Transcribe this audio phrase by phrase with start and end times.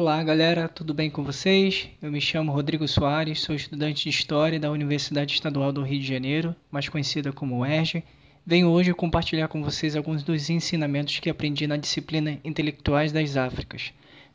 [0.00, 1.86] Olá galera, tudo bem com vocês?
[2.00, 6.06] Eu me chamo Rodrigo Soares, sou estudante de História da Universidade Estadual do Rio de
[6.06, 8.02] Janeiro, mais conhecida como UERJ.
[8.46, 13.92] Venho hoje compartilhar com vocês alguns dos ensinamentos que aprendi na disciplina Intelectuais das Áfricas.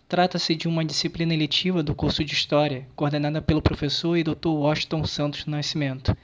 [0.07, 4.50] Trata-se de uma disciplina eletiva do curso de História, coordenada pelo professor e Dr.
[4.50, 6.16] Washington Santos Nascimento.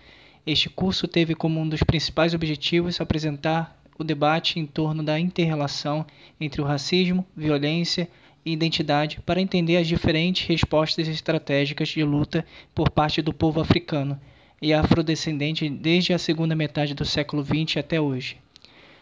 [0.46, 6.06] Este curso teve como um dos principais objetivos apresentar o debate em torno da interrelação
[6.40, 8.08] entre o racismo, violência
[8.46, 14.20] e identidade para entender as diferentes respostas estratégicas de luta por parte do povo africano
[14.62, 18.38] e afrodescendente desde a segunda metade do século XX até hoje.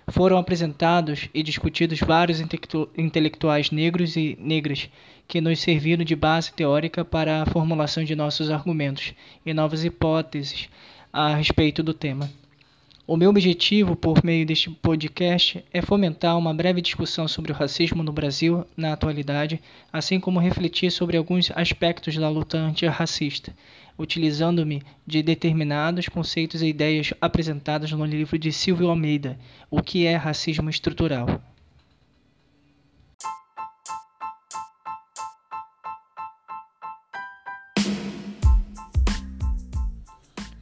[0.08, 2.42] Foram apresentados e discutidos vários
[2.98, 4.90] intelectuais negros e negras
[5.28, 9.14] que nos serviram de base teórica para a formulação de nossos argumentos
[9.46, 10.68] e novas hipóteses
[11.14, 12.30] a respeito do tema.
[13.12, 18.04] O meu objetivo, por meio deste podcast, é fomentar uma breve discussão sobre o racismo
[18.04, 19.60] no Brasil na atualidade,
[19.92, 23.52] assim como refletir sobre alguns aspectos da luta antirracista,
[23.98, 29.40] utilizando-me de determinados conceitos e ideias apresentados no livro de Silvio Almeida,
[29.72, 31.42] O que é Racismo Estrutural.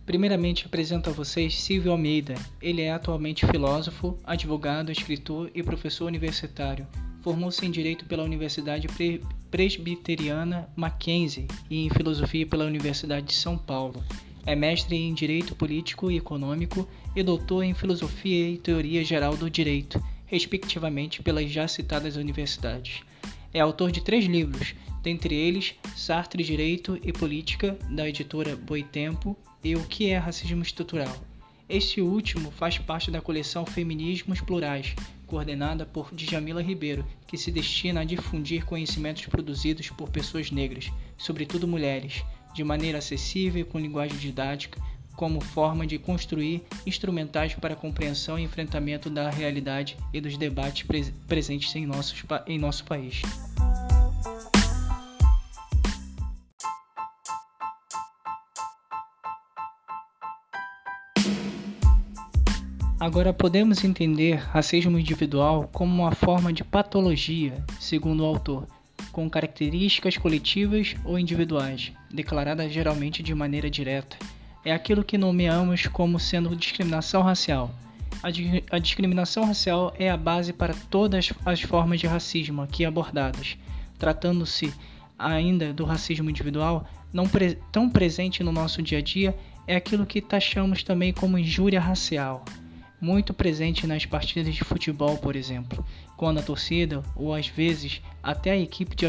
[0.07, 2.35] Primeiramente apresento a vocês Silvio Almeida.
[2.61, 6.87] Ele é atualmente filósofo, advogado, escritor e professor universitário.
[7.21, 8.87] Formou-se em Direito pela Universidade
[9.51, 14.01] Presbiteriana Mackenzie e em Filosofia pela Universidade de São Paulo.
[14.45, 19.49] É mestre em Direito Político e Econômico e doutor em Filosofia e Teoria Geral do
[19.49, 23.01] Direito, respectivamente pelas já citadas universidades.
[23.53, 29.75] É autor de três livros, dentre eles Sartre Direito e Política, da editora Boitempo, e
[29.75, 31.15] O que é Racismo Estrutural.
[31.69, 38.01] Este último faz parte da coleção Feminismos Plurais, coordenada por Djamila Ribeiro, que se destina
[38.01, 44.17] a difundir conhecimentos produzidos por pessoas negras, sobretudo mulheres, de maneira acessível e com linguagem
[44.17, 44.81] didática,
[45.17, 50.87] como forma de construir instrumentais para a compreensão e enfrentamento da realidade e dos debates
[51.27, 53.21] presentes em, nossos, em nosso país.
[62.99, 68.65] Agora podemos entender racismo individual como uma forma de patologia, segundo o autor,
[69.11, 74.17] com características coletivas ou individuais, declarada geralmente de maneira direta.
[74.65, 77.69] É aquilo que nomeamos como sendo discriminação racial.
[78.23, 82.83] A, di a discriminação racial é a base para todas as formas de racismo aqui
[82.83, 83.59] abordadas.
[83.99, 84.73] Tratando-se
[85.19, 89.37] ainda do racismo individual, não pre tão presente no nosso dia a dia,
[89.67, 92.43] é aquilo que taxamos também como injúria racial
[92.99, 95.85] muito presente nas partidas de futebol, por exemplo,
[96.15, 99.05] quando a torcida, ou às vezes até a equipe de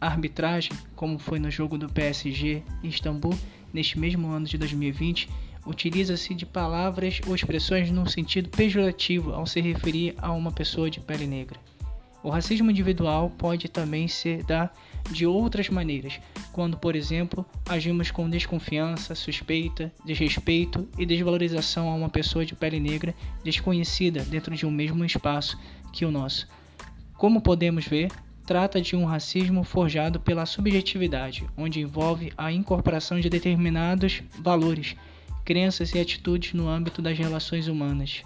[0.00, 3.38] arbitragem, como foi no jogo do PSG em Istambul
[3.72, 5.28] neste mesmo ano de 2020,
[5.66, 11.00] utiliza-se de palavras ou expressões num sentido pejorativo ao se referir a uma pessoa de
[11.00, 11.60] pele negra.
[12.28, 14.68] O racismo individual pode também ser da
[15.10, 16.20] de outras maneiras,
[16.52, 22.78] quando, por exemplo, agimos com desconfiança, suspeita, desrespeito e desvalorização a uma pessoa de pele
[22.78, 25.58] negra desconhecida dentro de um mesmo espaço
[25.90, 26.46] que o nosso.
[27.14, 28.12] Como podemos ver,
[28.44, 34.94] trata de um racismo forjado pela subjetividade, onde envolve a incorporação de determinados valores,
[35.46, 38.22] crenças e atitudes no âmbito das relações humanas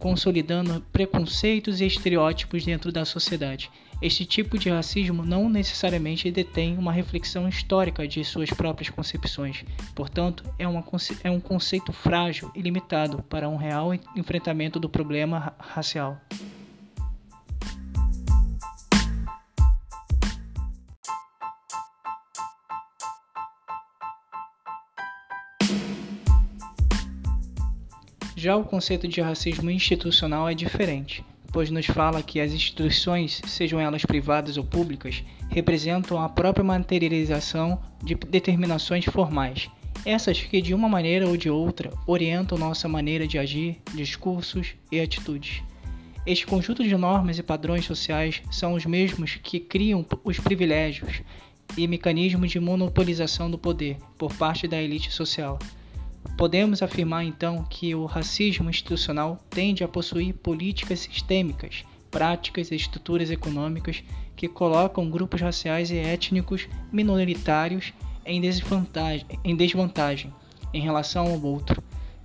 [0.00, 3.70] consolidando preconceitos e estereótipos dentro da sociedade.
[4.02, 9.62] Este tipo de racismo não necessariamente detém uma reflexão histórica de suas próprias concepções,
[9.94, 10.82] portanto, é, uma,
[11.22, 16.18] é um conceito frágil e limitado para um real enfrentamento do problema racial.
[28.42, 33.78] Já o conceito de racismo institucional é diferente, pois nos fala que as instituições, sejam
[33.78, 39.68] elas privadas ou públicas, representam a própria materialização de determinações formais,
[40.06, 44.98] essas que de uma maneira ou de outra orientam nossa maneira de agir, discursos e
[44.98, 45.62] atitudes.
[46.24, 51.20] Este conjunto de normas e padrões sociais são os mesmos que criam os privilégios
[51.76, 55.58] e mecanismos de monopolização do poder por parte da elite social.
[56.36, 63.30] Podemos afirmar então que o racismo institucional tende a possuir políticas sistêmicas, práticas e estruturas
[63.30, 64.02] econômicas
[64.34, 67.92] que colocam grupos raciais e étnicos minoritários
[68.24, 70.32] em desvantagem, em desvantagem
[70.72, 71.79] em relação ao outro,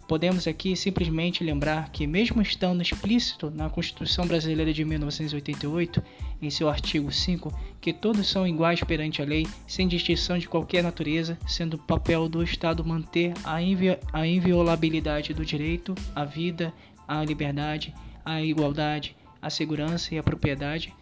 [0.07, 6.01] Podemos aqui simplesmente lembrar que, mesmo estando explícito na Constituição Brasileira de 1988,
[6.39, 10.83] em seu artigo 5, que todos são iguais perante a lei, sem distinção de qualquer
[10.83, 16.71] natureza, sendo papel do Estado manter a, invi a inviolabilidade do direito à vida,
[17.07, 17.91] à liberdade,
[18.23, 20.93] à igualdade, à segurança e à propriedade,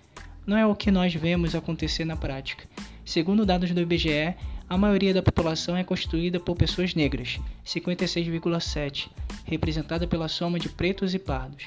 [0.45, 2.65] não é o que nós vemos acontecer na prática.
[3.03, 4.35] Segundo dados do IBGE,
[4.73, 9.07] a maioria da população é constituída por pessoas negras, 56,7,
[9.45, 11.65] representada pela soma de pretos e pardos.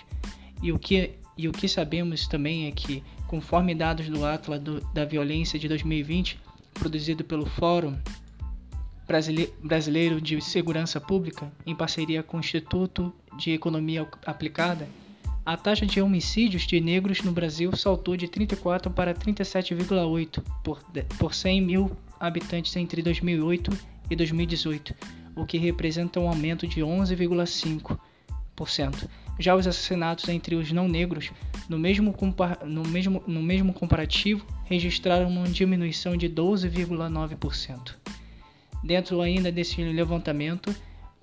[0.61, 4.81] E o que, e o que sabemos também é que, conforme dados do Atlas do,
[4.93, 6.37] da Violência de 2020,
[6.75, 7.97] produzido pelo Fórum
[9.63, 14.89] Brasileiro de Segurança Pública, em parceria com o Instituto de Economia Aplicada,
[15.45, 20.83] a taxa de homicídios de negros no Brasil saltou de 34 para 37,8 por,
[21.17, 23.71] por 100 mil habitantes entre 2008
[24.11, 24.95] e 2018,
[25.35, 29.09] o que representa um aumento de 11,5%.
[29.39, 31.31] Já os assassinatos entre os não negros,
[31.69, 32.15] no mesmo,
[32.65, 37.95] no mesmo, no mesmo comparativo, registraram uma diminuição de 12,9%.
[38.83, 40.75] Dentro ainda desse levantamento,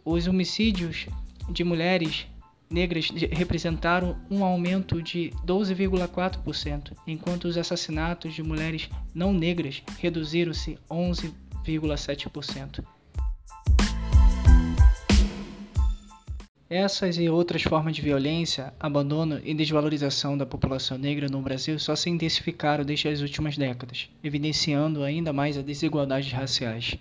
[0.05, 1.07] os homicídios
[1.49, 2.27] de mulheres
[2.73, 12.83] negras representaram um aumento de 12,4%, enquanto os assassinatos de mulheres não negras reduziram-se 11,7%.
[16.67, 21.95] Essas e outras formas de violência, abandono e desvalorização da população negra no Brasil só
[21.95, 26.97] se intensificaram desde as últimas décadas, evidenciando ainda mais as desigualdades raciais.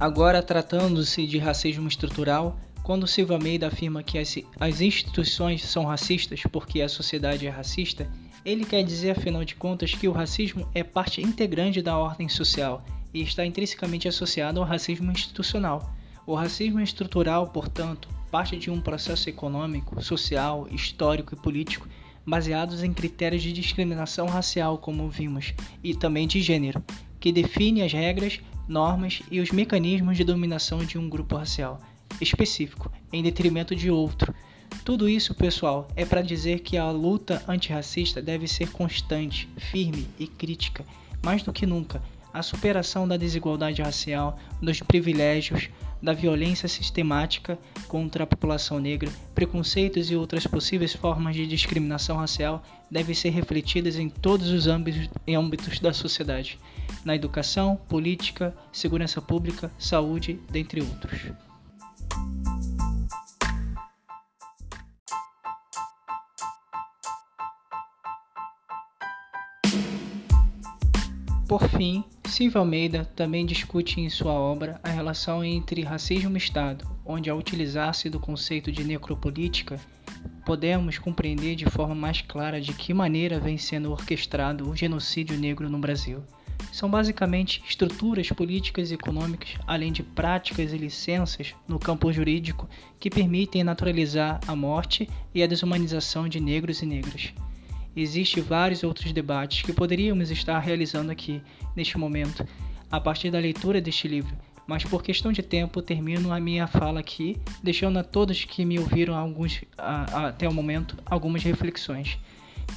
[0.00, 6.42] Agora, tratando-se de racismo estrutural, quando Silva Almeida afirma que as, as instituições são racistas
[6.50, 8.10] porque a sociedade é racista,
[8.42, 12.82] ele quer dizer, afinal de contas, que o racismo é parte integrante da ordem social
[13.12, 15.94] e está intrinsecamente associado ao racismo institucional.
[16.26, 21.86] O racismo estrutural, portanto, parte de um processo econômico, social, histórico e político
[22.26, 25.52] baseados em critérios de discriminação racial, como vimos,
[25.84, 26.82] e também de gênero,
[27.20, 31.80] que define as regras normas e os mecanismos de dominação de um grupo racial
[32.20, 34.34] específico em detrimento de outro.
[34.84, 40.26] Tudo isso, pessoal, é para dizer que a luta antirracista deve ser constante, firme e
[40.26, 40.84] crítica,
[41.22, 42.02] mais do que nunca.
[42.32, 45.68] A superação da desigualdade racial, dos privilégios,
[46.02, 52.62] da violência sistemática contra a população negra, preconceitos e outras possíveis formas de discriminação racial
[52.90, 56.58] devem ser refletidas em todos os âmbitos, âmbitos da sociedade,
[57.04, 61.32] na educação, política, segurança pública, saúde, dentre outros.
[71.50, 76.88] Por fim, Silva Almeida também discute em sua obra a relação entre racismo e Estado,
[77.04, 79.76] onde, ao utilizar-se do conceito de necropolítica,
[80.46, 85.68] podemos compreender de forma mais clara de que maneira vem sendo orquestrado o genocídio negro
[85.68, 86.22] no Brasil.
[86.70, 92.68] São basicamente estruturas políticas e econômicas, além de práticas e licenças no campo jurídico
[93.00, 97.34] que permitem naturalizar a morte e a desumanização de negros e negras.
[97.96, 101.42] Existem vários outros debates que poderíamos estar realizando aqui,
[101.74, 102.46] neste momento,
[102.90, 107.00] a partir da leitura deste livro, mas por questão de tempo termino a minha fala
[107.00, 112.18] aqui, deixando a todos que me ouviram alguns, a, a, até o momento algumas reflexões.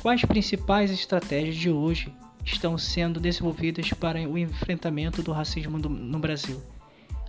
[0.02, 2.12] Quais principais estratégias de hoje
[2.44, 6.60] estão sendo desenvolvidas para o enfrentamento do racismo no Brasil?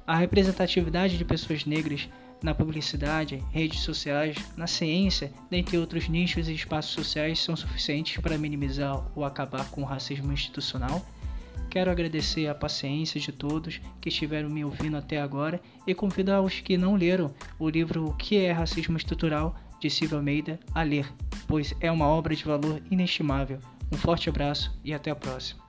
[0.06, 2.08] A representatividade de pessoas negras
[2.44, 8.36] na publicidade, redes sociais, na ciência, dentre outros nichos e espaços sociais, são suficientes para
[8.36, 11.02] minimizar ou acabar com o racismo institucional?
[11.70, 16.60] Quero agradecer a paciência de todos que estiveram me ouvindo até agora e convidar os
[16.60, 21.10] que não leram o livro O que é Racismo Estrutural de Silvia Almeida a ler,
[21.48, 23.58] pois é uma obra de valor inestimável.
[23.90, 25.63] Um forte abraço e até a próxima.